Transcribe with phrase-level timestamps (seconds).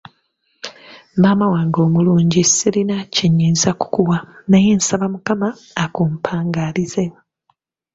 [1.21, 4.17] Maama wange omulungi ssirina kye nnyinza kukuwa
[4.49, 5.49] naye nsaba Mukama
[5.83, 7.05] akumpangaalize!